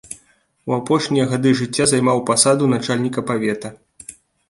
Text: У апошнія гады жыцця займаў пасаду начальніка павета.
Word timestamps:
У 0.71 0.73
апошнія 0.77 1.27
гады 1.35 1.53
жыцця 1.61 1.85
займаў 1.93 2.25
пасаду 2.33 2.73
начальніка 2.75 3.29
павета. 3.33 3.77